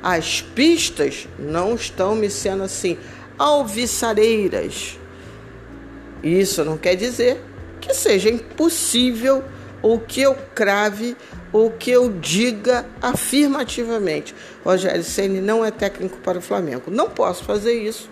[0.02, 2.98] As pistas não estão me sendo assim
[3.38, 5.00] alviçareiras.
[6.24, 7.44] Isso não quer dizer
[7.82, 9.44] que seja impossível
[9.82, 11.16] ou que eu crave
[11.56, 16.92] ou que eu diga afirmativamente: Rogério Ceni não é técnico para o Flamengo.
[16.92, 18.10] Não posso fazer isso,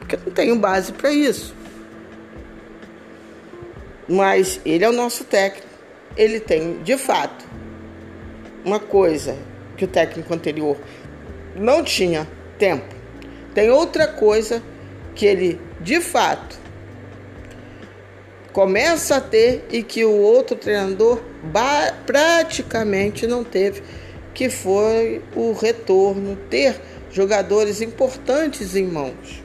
[0.00, 1.54] porque não tenho base para isso.
[4.08, 5.68] Mas ele é o nosso técnico.
[6.16, 7.44] Ele tem, de fato,
[8.64, 9.36] uma coisa
[9.76, 10.76] que o técnico anterior
[11.56, 12.94] não tinha tempo
[13.54, 14.60] tem outra coisa
[15.14, 16.58] que ele de fato
[18.54, 21.20] começa a ter e que o outro treinador
[22.06, 23.82] praticamente não teve,
[24.32, 29.44] que foi o retorno, ter jogadores importantes em mãos.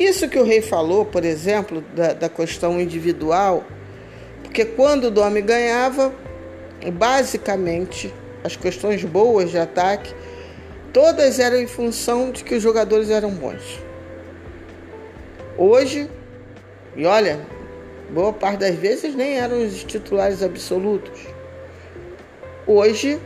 [0.00, 3.64] Isso que o rei falou, por exemplo, da, da questão individual,
[4.42, 6.12] porque quando o Domi ganhava,
[6.92, 8.12] basicamente
[8.42, 10.12] as questões boas de ataque
[10.92, 13.78] Todas eram em função de que os jogadores eram bons.
[15.56, 16.10] Hoje,
[16.98, 17.38] e olha,
[18.10, 21.28] boa parte das vezes nem eram os titulares absolutos.
[22.66, 23.20] Hoje,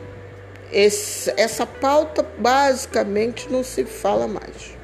[0.70, 4.76] esse, essa pauta basicamente não se fala mais.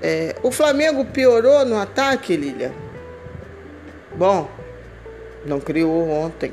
[0.00, 2.72] É, o Flamengo piorou no ataque, Lilia?
[4.14, 4.48] Bom,
[5.44, 6.52] não criou ontem.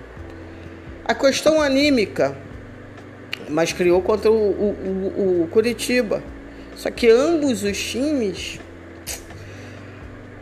[1.06, 2.36] A questão anímica,
[3.47, 4.75] mas criou contra o, o,
[5.19, 6.23] o, o Curitiba.
[6.75, 8.60] Só que ambos os times,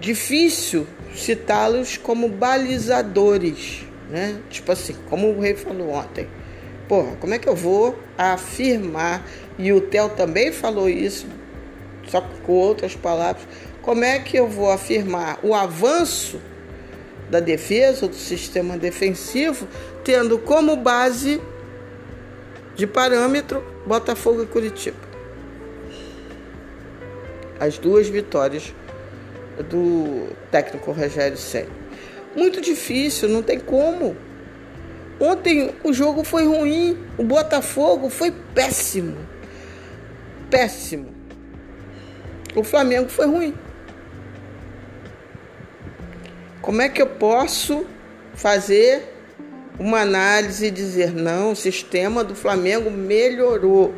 [0.07, 4.39] difícil citá-los como balizadores, né?
[4.49, 6.29] Tipo assim, como o Rei falou ontem.
[6.87, 11.27] Porra, como é que eu vou afirmar, e o Theo também falou isso,
[12.07, 13.45] só com outras palavras,
[13.81, 16.39] como é que eu vou afirmar o avanço
[17.29, 19.67] da defesa, do sistema defensivo,
[20.05, 21.41] tendo como base
[22.77, 25.05] de parâmetro Botafogo e Curitiba.
[27.59, 28.73] As duas vitórias
[29.63, 31.69] do técnico Rogério Senna.
[32.35, 34.15] Muito difícil, não tem como.
[35.19, 39.17] Ontem o jogo foi ruim, o Botafogo foi péssimo.
[40.49, 41.13] Péssimo.
[42.55, 43.55] O Flamengo foi ruim.
[46.61, 47.85] Como é que eu posso
[48.35, 49.13] fazer
[49.79, 53.93] uma análise e dizer não, o sistema do Flamengo melhorou?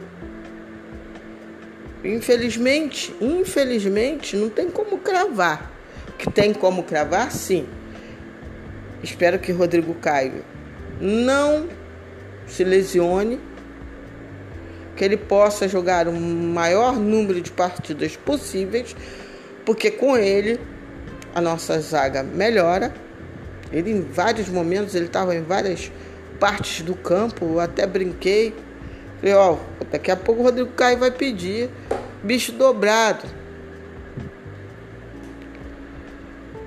[2.03, 5.71] Infelizmente, infelizmente, não tem como cravar.
[6.17, 7.67] Que tem como cravar, sim.
[9.01, 10.43] Espero que Rodrigo Caio
[10.99, 11.67] não
[12.45, 13.39] se lesione,
[14.95, 18.95] que ele possa jogar o maior número de partidas possíveis,
[19.65, 20.59] porque com ele
[21.33, 22.93] a nossa zaga melhora.
[23.71, 25.91] Ele em vários momentos ele estava em várias
[26.39, 28.53] partes do campo, eu até brinquei.
[29.19, 29.57] Falei, ó,
[29.91, 31.69] daqui a pouco o Rodrigo Caio vai pedir
[32.23, 33.27] bicho dobrado.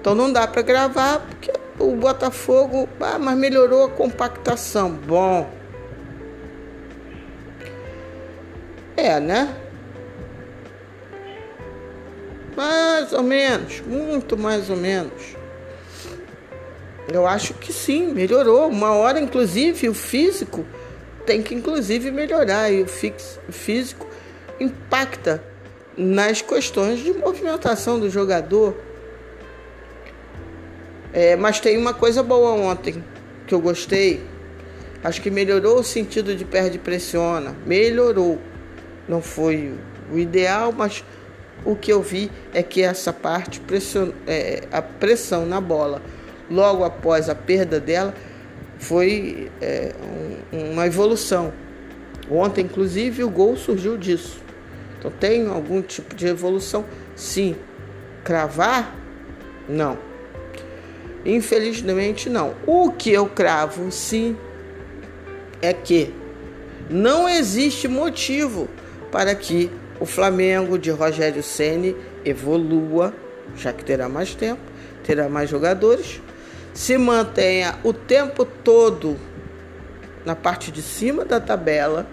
[0.00, 4.90] Então não dá para gravar porque o Botafogo, ah, mas melhorou a compactação.
[4.90, 5.48] Bom.
[8.96, 9.56] É, né?
[12.54, 15.36] Mais ou menos, muito mais ou menos.
[17.12, 18.68] Eu acho que sim, melhorou.
[18.68, 20.64] Uma hora, inclusive, o físico
[21.26, 22.70] tem que, inclusive, melhorar.
[22.70, 24.06] E o físico
[24.58, 25.42] impacta
[25.96, 28.76] nas questões de movimentação do jogador.
[31.12, 33.04] É, mas tem uma coisa boa ontem
[33.46, 34.22] que eu gostei.
[35.04, 37.54] Acho que melhorou o sentido de perde pressiona.
[37.66, 38.38] Melhorou.
[39.08, 39.74] Não foi
[40.12, 41.04] o ideal, mas
[41.64, 46.00] o que eu vi é que essa parte, pression, é, a pressão na bola,
[46.50, 48.14] logo após a perda dela,
[48.82, 49.92] foi é,
[50.52, 51.52] um, uma evolução.
[52.28, 54.40] Ontem, inclusive, o gol surgiu disso.
[54.98, 56.84] Então, tem algum tipo de evolução?
[57.14, 57.54] Sim.
[58.24, 58.94] Cravar?
[59.68, 59.96] Não.
[61.24, 62.54] Infelizmente, não.
[62.66, 64.36] O que eu cravo, sim,
[65.60, 66.12] é que
[66.90, 68.68] não existe motivo
[69.12, 73.14] para que o Flamengo de Rogério Ceni evolua,
[73.56, 74.60] já que terá mais tempo,
[75.04, 76.20] terá mais jogadores,
[76.72, 79.18] se mantenha o tempo todo
[80.24, 82.06] na parte de cima da tabela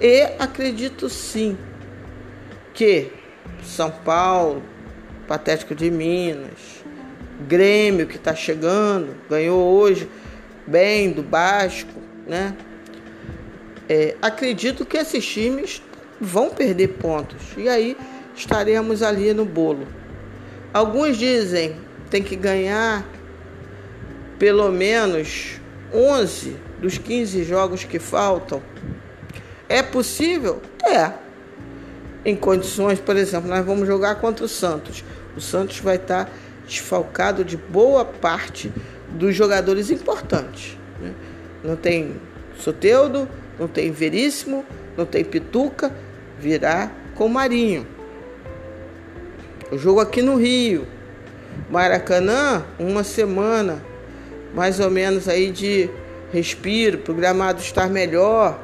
[0.00, 1.56] e acredito sim
[2.72, 3.10] que
[3.64, 4.62] São Paulo,
[5.26, 6.84] Patético de Minas,
[7.46, 10.08] Grêmio que está chegando, ganhou hoje
[10.66, 12.56] bem do Basco, né?
[13.88, 15.82] É, acredito que esses times
[16.20, 17.40] vão perder pontos.
[17.56, 17.96] E aí
[18.36, 19.86] estaremos ali no bolo.
[20.74, 21.76] Alguns dizem
[22.10, 23.04] tem que ganhar
[24.38, 25.60] pelo menos
[25.92, 28.62] 11 dos 15 jogos que faltam.
[29.68, 30.62] É possível?
[30.84, 31.12] É.
[32.24, 35.04] Em condições, por exemplo, nós vamos jogar contra o Santos.
[35.36, 36.30] O Santos vai estar
[36.66, 38.72] desfalcado de boa parte
[39.08, 40.76] dos jogadores importantes.
[41.00, 41.14] Né?
[41.64, 42.16] Não tem
[42.58, 44.64] Soteudo, não tem Veríssimo,
[44.96, 45.94] não tem Pituca,
[46.38, 47.86] virá com Marinho.
[49.70, 50.86] O jogo aqui no Rio,
[51.70, 53.82] Maracanã, uma semana
[54.54, 55.88] mais ou menos aí de
[56.32, 58.58] respiro, programado estar melhor.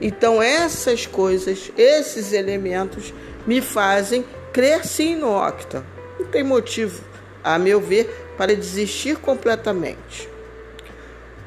[0.00, 3.12] Então essas coisas, esses elementos
[3.46, 5.84] me fazem crer sim no Octa.
[6.18, 7.02] Não tem motivo,
[7.42, 10.28] a meu ver, para desistir completamente.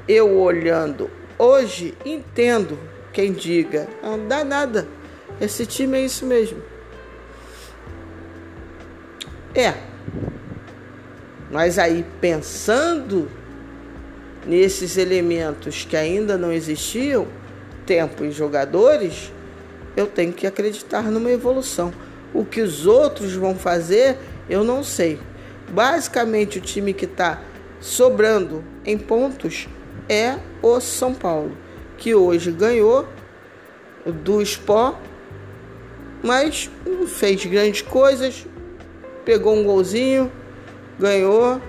[0.08, 2.78] Eu olhando hoje entendo
[3.14, 4.88] quem diga, não dá nada
[5.40, 6.62] esse time é isso mesmo.
[9.56, 9.74] É.
[11.50, 13.30] Mas aí, pensando
[14.46, 17.28] nesses elementos que ainda não existiam,
[17.86, 19.32] tempo e jogadores,
[19.96, 21.92] eu tenho que acreditar numa evolução.
[22.34, 24.18] O que os outros vão fazer,
[24.50, 25.20] Eu não sei.
[25.70, 27.40] Basicamente, o time que está
[27.80, 29.68] sobrando em pontos
[30.08, 31.56] é o São Paulo,
[31.98, 33.08] que hoje ganhou
[34.06, 34.98] do Sport,
[36.24, 36.70] mas
[37.08, 38.46] fez grandes coisas,
[39.24, 40.32] pegou um golzinho,
[40.98, 41.62] ganhou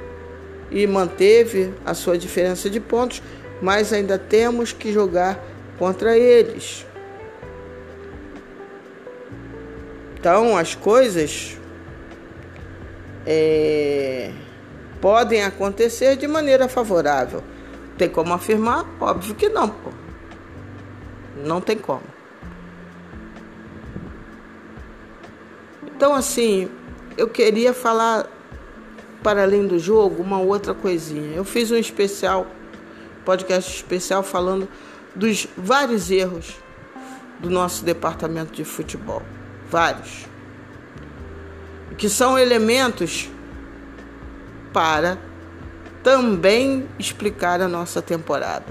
[0.71, 3.23] e manteve a sua diferença de pontos,
[3.61, 5.43] mas ainda temos que jogar
[5.79, 6.87] contra eles.
[10.19, 11.57] Então as coisas
[13.27, 14.31] é,
[15.01, 17.43] podem acontecer de maneira favorável.
[17.97, 18.87] Tem como afirmar?
[19.01, 19.91] Óbvio que não, pô.
[21.45, 22.03] Não tem como.
[25.87, 26.71] Então, assim,
[27.17, 28.27] eu queria falar,
[29.23, 31.35] para além do jogo, uma outra coisinha.
[31.35, 32.47] Eu fiz um especial,
[33.25, 34.69] podcast especial, falando
[35.15, 36.57] dos vários erros
[37.41, 39.23] do nosso departamento de futebol.
[39.71, 40.27] Vários.
[41.97, 43.31] Que são elementos
[44.73, 45.19] para
[46.03, 48.67] também explicar a nossa temporada.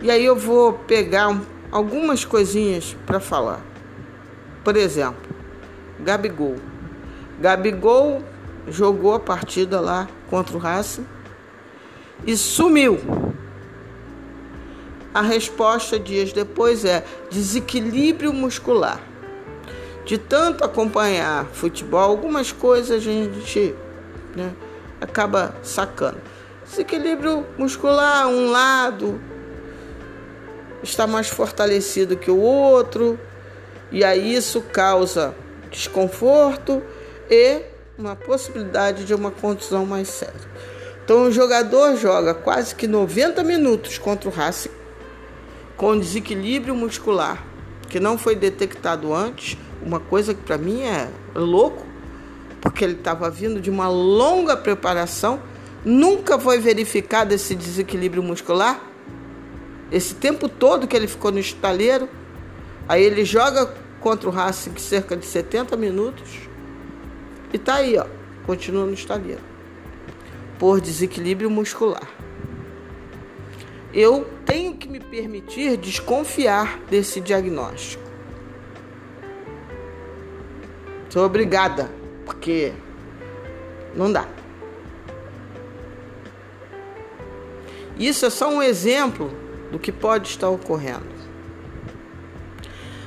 [0.00, 3.64] E aí eu vou pegar um, algumas coisinhas para falar.
[4.64, 5.30] Por exemplo,
[6.00, 6.71] Gabigol.
[7.42, 8.22] Gabigol
[8.68, 11.04] jogou a partida lá contra o Racing
[12.24, 13.00] e sumiu.
[15.12, 19.00] A resposta dias depois é desequilíbrio muscular.
[20.04, 23.74] De tanto acompanhar futebol, algumas coisas a gente
[24.36, 24.52] né,
[25.00, 26.20] acaba sacando.
[26.64, 29.20] Desequilíbrio muscular, um lado
[30.80, 33.18] está mais fortalecido que o outro,
[33.90, 35.34] e aí isso causa
[35.72, 36.80] desconforto
[37.30, 37.62] e
[37.98, 40.40] uma possibilidade de uma contusão mais séria.
[41.04, 44.70] Então o jogador joga quase que 90 minutos contra o Racing
[45.76, 47.52] com desequilíbrio muscular
[47.92, 51.84] que não foi detectado antes, uma coisa que para mim é louco,
[52.58, 55.42] porque ele estava vindo de uma longa preparação,
[55.84, 58.80] nunca foi verificado esse desequilíbrio muscular.
[59.90, 62.08] Esse tempo todo que ele ficou no estaleiro,
[62.88, 63.70] aí ele joga
[64.00, 66.48] contra o Racing cerca de 70 minutos
[67.52, 68.06] e tá aí, ó,
[68.46, 69.42] continua no estaleiro.
[70.58, 72.08] Por desequilíbrio muscular.
[73.92, 78.02] Eu tenho que me permitir desconfiar desse diagnóstico.
[81.10, 81.90] Sou obrigada
[82.24, 82.72] porque
[83.94, 84.26] não dá.
[87.98, 89.30] Isso é só um exemplo
[89.70, 91.12] do que pode estar ocorrendo.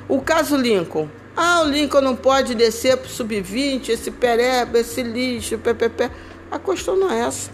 [0.07, 1.09] O caso Lincoln.
[1.35, 6.09] Ah, o Lincoln não pode descer para o sub-20, esse pereba, esse lixo, ppp.
[6.49, 7.51] A questão não é essa.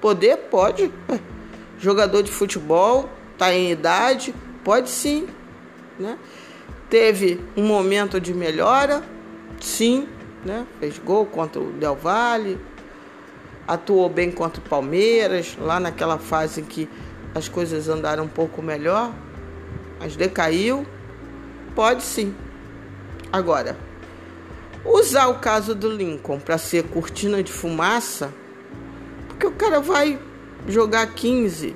[0.00, 0.92] Poder pode.
[1.78, 5.28] Jogador de futebol, está em idade, pode sim.
[5.98, 6.18] Né?
[6.90, 9.02] Teve um momento de melhora,
[9.60, 10.08] sim,
[10.44, 10.66] né?
[10.80, 12.58] Fez gol contra o Del Valle,
[13.66, 16.88] atuou bem contra o Palmeiras, lá naquela fase em que
[17.34, 19.12] as coisas andaram um pouco melhor,
[20.00, 20.86] mas decaiu.
[21.74, 22.34] Pode sim.
[23.32, 23.78] Agora,
[24.84, 28.30] usar o caso do Lincoln para ser cortina de fumaça,
[29.26, 30.18] porque o cara vai
[30.68, 31.74] jogar 15,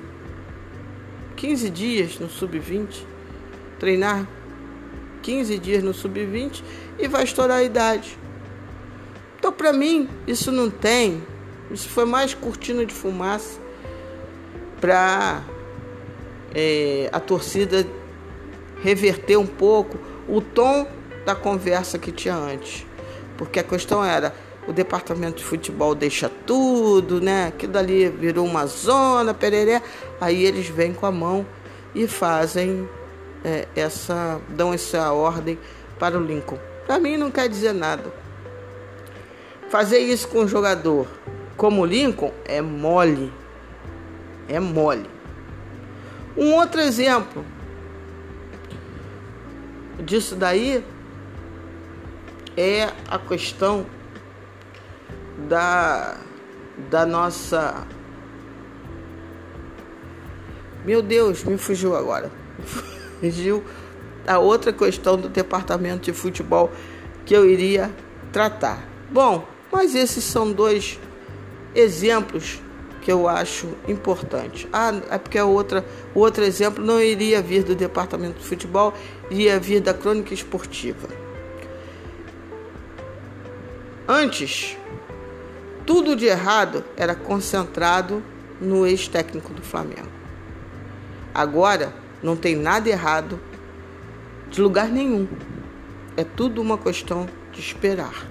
[1.35, 3.03] 15 dias no sub-20,
[3.79, 4.27] treinar
[5.23, 6.61] 15 dias no sub-20
[6.99, 8.17] e vai estourar a idade.
[9.39, 11.23] Então, para mim, isso não tem.
[11.71, 13.59] Isso foi mais cortina de fumaça
[14.79, 15.41] para
[16.53, 17.85] é, a torcida
[18.83, 19.97] reverter um pouco
[20.27, 20.87] o tom
[21.27, 22.85] da conversa que tinha antes.
[23.37, 24.33] Porque a questão era:
[24.65, 27.47] o departamento de futebol deixa tudo, né?
[27.47, 29.83] Aquilo dali virou uma zona, pereré.
[30.21, 31.45] Aí eles vêm com a mão
[31.93, 32.87] e fazem
[33.43, 35.59] é, essa, dão essa ordem
[35.99, 36.57] para o Lincoln.
[36.85, 38.05] Para mim não quer dizer nada.
[39.69, 41.05] Fazer isso com um jogador
[41.57, 43.33] como o Lincoln é mole.
[44.47, 45.09] É mole.
[46.37, 47.43] Um outro exemplo
[49.99, 50.85] disso daí
[52.57, 53.85] é a questão
[55.47, 56.17] da
[56.89, 57.85] da nossa
[60.87, 62.31] Meu Deus, me fugiu agora.
[63.19, 63.61] Fugiu
[64.25, 66.71] a outra questão do departamento de futebol
[67.25, 67.91] que eu iria
[68.31, 68.87] tratar.
[69.11, 70.97] Bom, mas esses são dois
[71.75, 72.61] exemplos
[73.01, 74.65] que eu acho importantes.
[74.71, 75.85] Ah, é porque a outra,
[76.15, 78.93] o outro exemplo não iria vir do departamento de futebol,
[79.29, 81.26] iria vir da crônica esportiva.
[84.07, 84.77] Antes,
[85.85, 88.23] tudo de errado era concentrado
[88.61, 90.09] no ex-técnico do Flamengo.
[91.33, 91.93] Agora,
[92.23, 93.39] não tem nada errado
[94.49, 95.27] de lugar nenhum.
[96.15, 98.25] É tudo uma questão de esperar.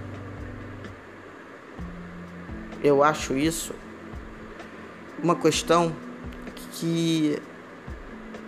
[2.82, 3.74] Eu acho isso
[5.22, 5.94] uma questão
[6.72, 7.38] que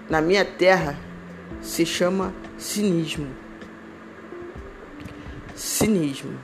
[0.09, 0.99] na minha terra
[1.61, 3.29] se chama cinismo.
[5.55, 6.39] Cinismo.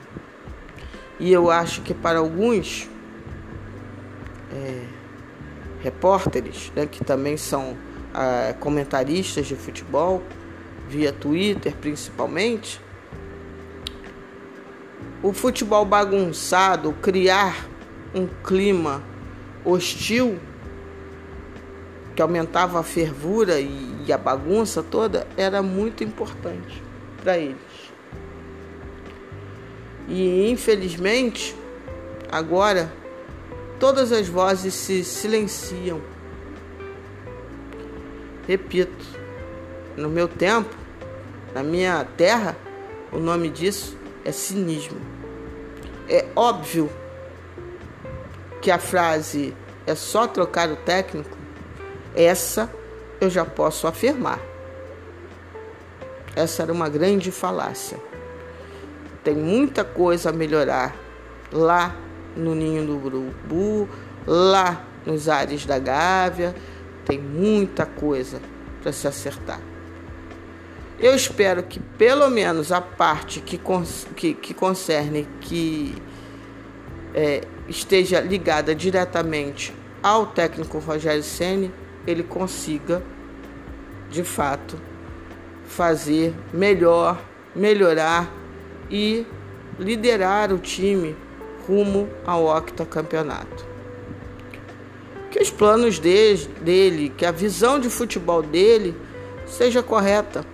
[1.19, 2.89] E eu acho que para alguns
[4.51, 4.85] é,
[5.81, 7.77] repórteres, né, que também são
[8.13, 10.23] ah, comentaristas de futebol,
[10.87, 12.81] via Twitter principalmente,
[15.23, 17.67] o futebol bagunçado, criar
[18.13, 19.01] um clima
[19.63, 20.39] hostil
[22.15, 26.81] que aumentava a fervura e a bagunça toda era muito importante
[27.21, 27.57] para eles.
[30.07, 31.55] E infelizmente,
[32.31, 32.91] agora
[33.79, 36.01] todas as vozes se silenciam.
[38.47, 39.05] Repito,
[39.97, 40.75] no meu tempo,
[41.53, 42.55] na minha terra,
[43.11, 44.99] o nome disso é cinismo.
[46.07, 46.89] É óbvio
[48.61, 49.55] que a frase
[49.87, 51.37] é só trocar o técnico,
[52.15, 52.71] essa
[53.19, 54.39] eu já posso afirmar.
[56.35, 57.97] Essa era uma grande falácia.
[59.25, 60.95] Tem muita coisa a melhorar
[61.51, 61.95] lá
[62.37, 63.89] no ninho do urubu,
[64.27, 66.55] lá nos ares da Gávea,
[67.05, 68.39] tem muita coisa
[68.83, 69.59] para se acertar.
[70.99, 73.59] Eu espero que pelo menos a parte que,
[74.15, 75.95] que, que concerne que
[77.15, 79.73] é, esteja ligada diretamente
[80.03, 81.73] ao técnico Rogério Ceni,
[82.05, 83.01] ele consiga,
[84.11, 84.79] de fato,
[85.65, 87.19] fazer melhor,
[87.55, 88.31] melhorar
[88.89, 89.25] e
[89.79, 91.15] liderar o time
[91.67, 93.65] rumo ao octacampeonato.
[95.31, 98.95] Que os planos dele, dele, que a visão de futebol dele
[99.45, 100.45] seja correta.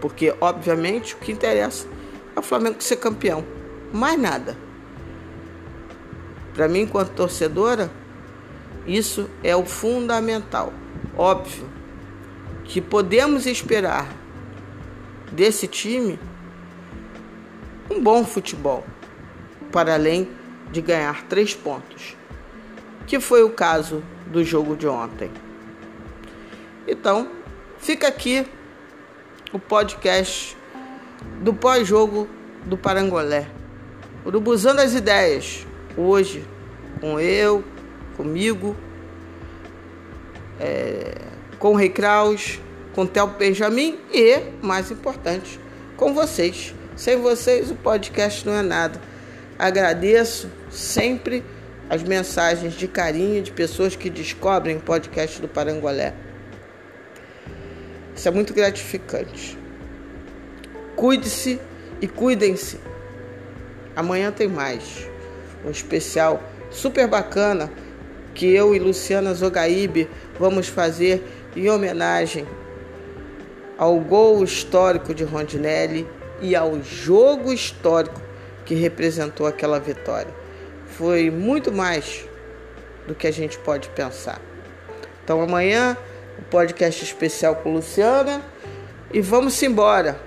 [0.00, 1.86] Porque, obviamente, o que interessa
[2.34, 3.44] é o Flamengo ser campeão.
[3.92, 4.56] Mais nada.
[6.54, 7.90] Para mim, enquanto torcedora,
[8.86, 10.72] isso é o fundamental.
[11.16, 11.68] Óbvio
[12.64, 14.08] que podemos esperar
[15.32, 16.18] desse time
[17.90, 18.84] um bom futebol,
[19.70, 20.28] para além
[20.70, 22.16] de ganhar três pontos,
[23.06, 25.30] que foi o caso do jogo de ontem.
[26.86, 27.28] Então,
[27.78, 28.46] fica aqui
[29.52, 30.56] o podcast
[31.42, 32.28] do pós-jogo
[32.64, 33.48] do Parangolé.
[34.24, 35.66] Urubuzando as ideias
[35.96, 36.44] hoje
[37.00, 37.62] com eu,
[38.16, 38.74] comigo,
[40.58, 41.14] é,
[41.58, 42.60] com o Rei Kraus,
[42.94, 45.60] com o Theo Benjamin e, mais importante,
[45.96, 46.74] com vocês.
[46.96, 49.00] Sem vocês o podcast não é nada.
[49.58, 51.44] Agradeço sempre
[51.90, 56.14] as mensagens de carinho de pessoas que descobrem o podcast do Parangolé.
[58.14, 59.58] Isso é muito gratificante.
[60.94, 61.60] Cuide-se
[62.00, 62.78] e cuidem-se.
[63.96, 65.08] Amanhã tem mais
[65.64, 66.40] um especial
[66.70, 67.72] super bacana
[68.34, 71.24] que eu e Luciana Zogaíbe vamos fazer
[71.56, 72.46] em homenagem
[73.78, 76.06] ao gol histórico de Rondinelli
[76.44, 78.20] e ao jogo histórico
[78.66, 80.32] que representou aquela vitória.
[80.86, 82.28] Foi muito mais
[83.08, 84.40] do que a gente pode pensar.
[85.24, 85.96] Então amanhã
[86.36, 88.42] o um podcast especial com Luciana
[89.10, 90.20] e vamos embora.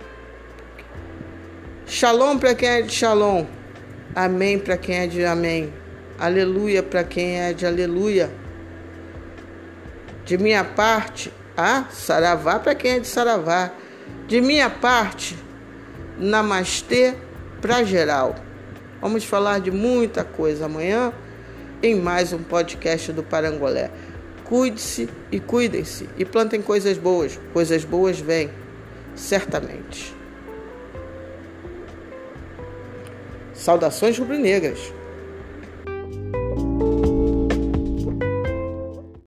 [1.85, 3.45] Shalom para quem é de Shalom.
[4.15, 5.71] Amém para quem é de amém.
[6.17, 8.31] Aleluia para quem é de aleluia.
[10.25, 13.71] De minha parte, ah, saravá para quem é de saravá.
[14.27, 15.37] De minha parte,
[16.17, 17.15] namastê
[17.61, 18.35] para geral.
[19.01, 21.13] Vamos falar de muita coisa amanhã
[21.81, 23.91] em mais um podcast do Parangolé.
[24.43, 27.39] Cuide-se e cuidem-se e plantem coisas boas.
[27.53, 28.49] Coisas boas vêm,
[29.15, 30.15] certamente.
[33.53, 34.96] Saudações rubro-negras.